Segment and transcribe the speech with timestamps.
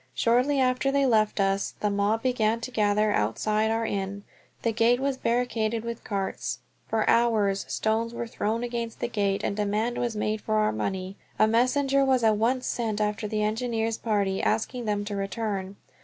[0.15, 4.23] Shortly after they left us the mob began to gather outside our inn.
[4.63, 6.57] The gate was barricaded with carts.
[6.87, 11.17] For hours stones were thrown against the gate and demand was made for our money.
[11.37, 15.75] A messenger was at once sent after the engineers' party, asking them to return.